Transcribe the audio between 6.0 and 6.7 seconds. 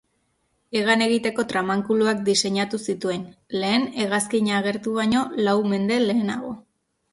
lehenago.